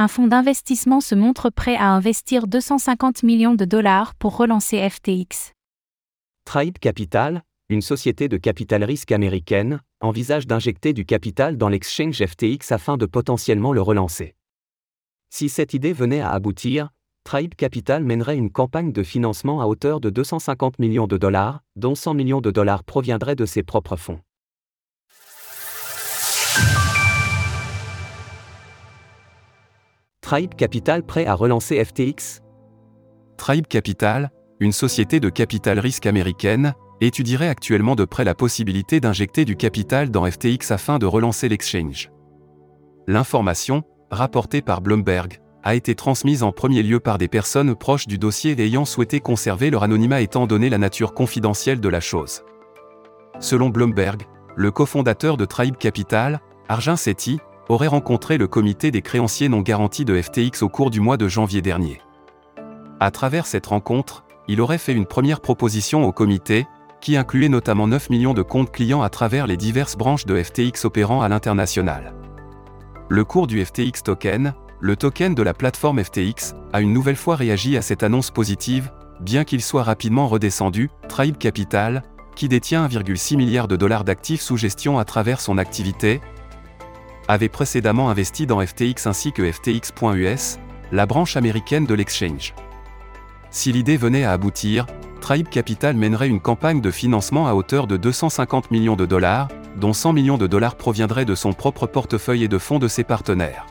un 0.00 0.06
fonds 0.06 0.28
d'investissement 0.28 1.00
se 1.00 1.16
montre 1.16 1.50
prêt 1.50 1.74
à 1.74 1.88
investir 1.90 2.46
250 2.46 3.24
millions 3.24 3.56
de 3.56 3.64
dollars 3.64 4.14
pour 4.14 4.36
relancer 4.36 4.88
FTX. 4.88 5.52
Tribe 6.44 6.78
Capital, 6.78 7.42
une 7.68 7.82
société 7.82 8.28
de 8.28 8.36
capital 8.36 8.84
risque 8.84 9.10
américaine, 9.10 9.80
envisage 10.00 10.46
d'injecter 10.46 10.92
du 10.92 11.04
capital 11.04 11.56
dans 11.56 11.68
l'exchange 11.68 12.24
FTX 12.24 12.70
afin 12.70 12.96
de 12.96 13.06
potentiellement 13.06 13.72
le 13.72 13.82
relancer. 13.82 14.36
Si 15.30 15.48
cette 15.48 15.74
idée 15.74 15.92
venait 15.92 16.20
à 16.20 16.30
aboutir, 16.30 16.90
Tribe 17.24 17.54
Capital 17.56 18.04
mènerait 18.04 18.36
une 18.36 18.52
campagne 18.52 18.92
de 18.92 19.02
financement 19.02 19.60
à 19.60 19.66
hauteur 19.66 20.00
de 20.00 20.10
250 20.10 20.78
millions 20.78 21.08
de 21.08 21.18
dollars, 21.18 21.60
dont 21.74 21.96
100 21.96 22.14
millions 22.14 22.40
de 22.40 22.52
dollars 22.52 22.84
proviendraient 22.84 23.36
de 23.36 23.46
ses 23.46 23.64
propres 23.64 23.96
fonds. 23.96 24.20
Tribe 30.28 30.56
Capital 30.56 31.04
prêt 31.04 31.24
à 31.24 31.32
relancer 31.32 31.82
FTX 31.82 32.42
Tribe 33.38 33.66
Capital, 33.66 34.30
une 34.60 34.72
société 34.72 35.20
de 35.20 35.30
capital 35.30 35.78
risque 35.78 36.04
américaine, 36.04 36.74
étudierait 37.00 37.48
actuellement 37.48 37.94
de 37.94 38.04
près 38.04 38.24
la 38.24 38.34
possibilité 38.34 39.00
d'injecter 39.00 39.46
du 39.46 39.56
capital 39.56 40.10
dans 40.10 40.30
FTX 40.30 40.70
afin 40.70 40.98
de 40.98 41.06
relancer 41.06 41.48
l'exchange. 41.48 42.10
L'information, 43.06 43.84
rapportée 44.10 44.60
par 44.60 44.82
Bloomberg, 44.82 45.40
a 45.62 45.74
été 45.74 45.94
transmise 45.94 46.42
en 46.42 46.52
premier 46.52 46.82
lieu 46.82 47.00
par 47.00 47.16
des 47.16 47.28
personnes 47.28 47.74
proches 47.74 48.06
du 48.06 48.18
dossier 48.18 48.54
ayant 48.60 48.84
souhaité 48.84 49.20
conserver 49.20 49.70
leur 49.70 49.82
anonymat 49.82 50.20
étant 50.20 50.46
donné 50.46 50.68
la 50.68 50.76
nature 50.76 51.14
confidentielle 51.14 51.80
de 51.80 51.88
la 51.88 52.00
chose. 52.00 52.42
Selon 53.40 53.70
Bloomberg, 53.70 54.24
le 54.56 54.70
cofondateur 54.72 55.38
de 55.38 55.46
Tribe 55.46 55.78
Capital, 55.78 56.42
Arjun 56.68 56.96
Sethi, 56.96 57.38
aurait 57.68 57.86
rencontré 57.86 58.38
le 58.38 58.48
comité 58.48 58.90
des 58.90 59.02
créanciers 59.02 59.48
non 59.48 59.60
garantis 59.60 60.04
de 60.04 60.20
FTX 60.20 60.62
au 60.62 60.68
cours 60.68 60.90
du 60.90 61.00
mois 61.00 61.16
de 61.16 61.28
janvier 61.28 61.62
dernier. 61.62 62.00
À 63.00 63.10
travers 63.10 63.46
cette 63.46 63.66
rencontre, 63.66 64.24
il 64.48 64.60
aurait 64.60 64.78
fait 64.78 64.94
une 64.94 65.06
première 65.06 65.40
proposition 65.40 66.04
au 66.04 66.12
comité, 66.12 66.66
qui 67.00 67.16
incluait 67.16 67.48
notamment 67.48 67.86
9 67.86 68.10
millions 68.10 68.34
de 68.34 68.42
comptes 68.42 68.72
clients 68.72 69.02
à 69.02 69.08
travers 69.08 69.46
les 69.46 69.56
diverses 69.56 69.96
branches 69.96 70.26
de 70.26 70.42
FTX 70.42 70.84
opérant 70.84 71.22
à 71.22 71.28
l'international. 71.28 72.14
Le 73.08 73.24
cours 73.24 73.46
du 73.46 73.64
FTX 73.64 74.02
token, 74.02 74.54
le 74.80 74.96
token 74.96 75.34
de 75.34 75.42
la 75.42 75.54
plateforme 75.54 76.02
FTX, 76.02 76.54
a 76.72 76.80
une 76.80 76.92
nouvelle 76.92 77.16
fois 77.16 77.36
réagi 77.36 77.76
à 77.76 77.82
cette 77.82 78.02
annonce 78.02 78.30
positive, 78.30 78.90
bien 79.20 79.44
qu'il 79.44 79.62
soit 79.62 79.82
rapidement 79.82 80.28
redescendu, 80.28 80.90
Tribe 81.08 81.36
Capital, 81.36 82.02
qui 82.34 82.48
détient 82.48 82.86
1,6 82.86 83.36
milliard 83.36 83.68
de 83.68 83.76
dollars 83.76 84.04
d'actifs 84.04 84.40
sous 84.40 84.56
gestion 84.56 84.98
à 84.98 85.04
travers 85.04 85.40
son 85.40 85.58
activité, 85.58 86.20
avait 87.28 87.48
précédemment 87.50 88.10
investi 88.10 88.46
dans 88.46 88.64
FTX 88.64 89.06
ainsi 89.06 89.32
que 89.32 89.50
FTX.us, 89.50 90.58
la 90.90 91.06
branche 91.06 91.36
américaine 91.36 91.84
de 91.84 91.94
l'exchange. 91.94 92.54
Si 93.50 93.70
l'idée 93.70 93.96
venait 93.96 94.24
à 94.24 94.32
aboutir, 94.32 94.86
Tribe 95.20 95.48
Capital 95.48 95.94
mènerait 95.94 96.28
une 96.28 96.40
campagne 96.40 96.80
de 96.80 96.90
financement 96.90 97.46
à 97.46 97.54
hauteur 97.54 97.86
de 97.86 97.96
250 97.96 98.70
millions 98.70 98.96
de 98.96 99.04
dollars, 99.06 99.48
dont 99.76 99.92
100 99.92 100.14
millions 100.14 100.38
de 100.38 100.46
dollars 100.46 100.76
proviendraient 100.76 101.24
de 101.24 101.34
son 101.34 101.52
propre 101.52 101.86
portefeuille 101.86 102.44
et 102.44 102.48
de 102.48 102.58
fonds 102.58 102.78
de 102.78 102.88
ses 102.88 103.04
partenaires. 103.04 103.66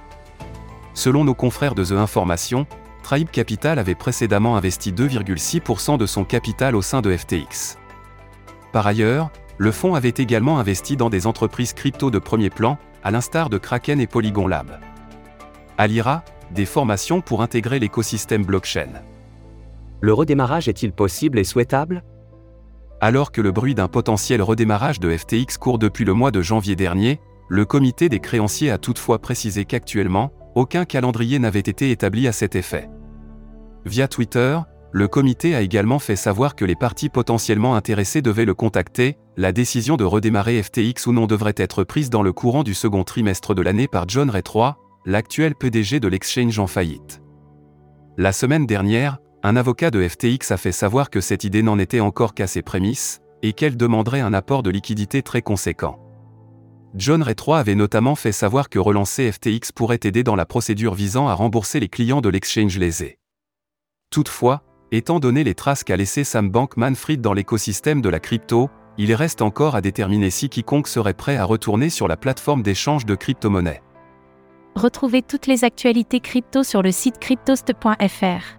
Selon 0.93 1.23
nos 1.23 1.35
confrères 1.35 1.75
de 1.75 1.83
The 1.83 1.93
Information, 1.93 2.67
Tribe 3.03 3.29
Capital 3.29 3.79
avait 3.79 3.95
précédemment 3.95 4.57
investi 4.57 4.91
2,6% 4.91 5.97
de 5.97 6.05
son 6.05 6.25
capital 6.25 6.75
au 6.75 6.81
sein 6.81 7.01
de 7.01 7.15
FTX. 7.15 7.77
Par 8.71 8.85
ailleurs, 8.85 9.31
le 9.57 9.71
fonds 9.71 9.95
avait 9.95 10.13
également 10.17 10.59
investi 10.59 10.97
dans 10.97 11.09
des 11.09 11.25
entreprises 11.27 11.73
crypto 11.73 12.11
de 12.11 12.19
premier 12.19 12.49
plan, 12.49 12.77
à 13.03 13.11
l'instar 13.11 13.49
de 13.49 13.57
Kraken 13.57 13.99
et 13.99 14.07
Polygon 14.07 14.47
Lab. 14.47 14.79
Alira, 15.77 16.23
des 16.51 16.65
formations 16.65 17.21
pour 17.21 17.41
intégrer 17.41 17.79
l'écosystème 17.79 18.45
blockchain. 18.45 19.01
Le 20.01 20.13
redémarrage 20.13 20.67
est-il 20.67 20.91
possible 20.91 21.39
et 21.39 21.43
souhaitable? 21.43 22.03
Alors 23.01 23.31
que 23.31 23.41
le 23.41 23.51
bruit 23.51 23.75
d'un 23.75 23.87
potentiel 23.87 24.41
redémarrage 24.41 24.99
de 24.99 25.15
FTX 25.15 25.57
court 25.59 25.79
depuis 25.79 26.05
le 26.05 26.13
mois 26.13 26.31
de 26.31 26.41
janvier 26.41 26.75
dernier, 26.75 27.19
le 27.49 27.65
comité 27.65 28.09
des 28.09 28.19
créanciers 28.19 28.71
a 28.71 28.77
toutefois 28.77 29.19
précisé 29.19 29.65
qu'actuellement, 29.65 30.31
aucun 30.55 30.85
calendrier 30.85 31.39
n'avait 31.39 31.59
été 31.59 31.91
établi 31.91 32.27
à 32.27 32.31
cet 32.31 32.55
effet. 32.55 32.89
Via 33.85 34.07
Twitter, 34.07 34.59
le 34.97 35.07
comité 35.07 35.53
a 35.53 35.61
également 35.61 35.99
fait 35.99 36.15
savoir 36.15 36.55
que 36.55 36.65
les 36.65 36.75
parties 36.75 37.09
potentiellement 37.09 37.75
intéressées 37.75 38.23
devaient 38.23 38.45
le 38.45 38.55
contacter, 38.55 39.15
la 39.37 39.51
décision 39.51 39.95
de 39.95 40.03
redémarrer 40.03 40.63
FTX 40.63 41.05
ou 41.05 41.13
non 41.13 41.27
devrait 41.27 41.53
être 41.55 41.83
prise 41.83 42.09
dans 42.09 42.23
le 42.23 42.33
courant 42.33 42.63
du 42.63 42.73
second 42.73 43.03
trimestre 43.03 43.53
de 43.53 43.61
l'année 43.61 43.87
par 43.87 44.09
John 44.09 44.31
Ray 44.31 44.41
III, 44.41 44.71
l'actuel 45.05 45.53
PDG 45.53 45.99
de 45.99 46.07
l'exchange 46.07 46.57
en 46.57 46.65
faillite. 46.65 47.21
La 48.17 48.31
semaine 48.31 48.65
dernière, 48.65 49.19
un 49.43 49.55
avocat 49.55 49.91
de 49.91 50.05
FTX 50.07 50.49
a 50.49 50.57
fait 50.57 50.71
savoir 50.71 51.11
que 51.11 51.21
cette 51.21 51.43
idée 51.43 51.61
n'en 51.61 51.77
était 51.77 51.99
encore 51.99 52.33
qu'à 52.33 52.47
ses 52.47 52.63
prémices, 52.63 53.21
et 53.43 53.53
qu'elle 53.53 53.77
demanderait 53.77 54.21
un 54.21 54.33
apport 54.33 54.63
de 54.63 54.71
liquidité 54.71 55.21
très 55.21 55.43
conséquent. 55.43 55.99
John 56.95 57.21
Ray 57.21 57.35
III 57.39 57.57
avait 57.57 57.75
notamment 57.75 58.15
fait 58.15 58.31
savoir 58.31 58.67
que 58.67 58.79
relancer 58.79 59.31
FTX 59.31 59.73
pourrait 59.75 59.99
aider 60.05 60.23
dans 60.23 60.35
la 60.35 60.47
procédure 60.47 60.95
visant 60.95 61.27
à 61.27 61.35
rembourser 61.35 61.79
les 61.79 61.87
clients 61.87 62.21
de 62.21 62.29
l'exchange 62.29 62.79
lésés. 62.79 63.19
Toutefois, 64.09 64.63
étant 64.91 65.19
donné 65.19 65.43
les 65.43 65.55
traces 65.55 65.83
qu'a 65.83 65.97
laissé 65.97 66.23
Sam 66.23 66.49
Bankman-Fried 66.49 67.21
dans 67.21 67.33
l'écosystème 67.33 68.01
de 68.01 68.09
la 68.09 68.19
crypto, 68.19 68.69
il 68.97 69.13
reste 69.13 69.41
encore 69.41 69.75
à 69.75 69.81
déterminer 69.81 70.29
si 70.29 70.49
quiconque 70.49 70.87
serait 70.87 71.13
prêt 71.13 71.37
à 71.37 71.45
retourner 71.45 71.89
sur 71.89 72.07
la 72.07 72.17
plateforme 72.17 72.63
d'échange 72.63 73.05
de 73.05 73.15
crypto-monnaies. 73.15 73.81
Retrouvez 74.75 75.21
toutes 75.21 75.47
les 75.47 75.63
actualités 75.63 76.19
crypto 76.19 76.63
sur 76.63 76.81
le 76.81 76.91
site 76.91 77.19
cryptost.fr. 77.19 78.57